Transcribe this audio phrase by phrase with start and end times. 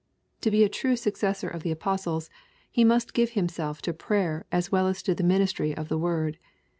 [0.41, 2.31] To be a true successor of the apostles,
[2.71, 6.39] he must give himself to prayer as well as to the ministry of the word.